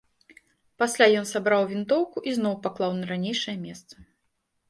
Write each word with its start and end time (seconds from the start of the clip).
Пасля 0.83 1.07
ён 1.19 1.25
сабраў 1.31 1.65
вінтоўку 1.73 2.17
і 2.31 2.35
зноў 2.37 2.57
паклаў 2.63 2.91
на 3.01 3.05
ранейшае 3.13 3.57
месца. 3.67 3.95